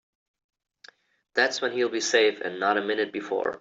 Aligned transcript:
That's 1.35 1.61
when 1.61 1.73
he'll 1.73 1.89
be 1.89 1.99
safe 2.01 2.41
and 2.43 2.59
not 2.59 2.77
a 2.77 2.81
minute 2.81 3.13
before. 3.13 3.59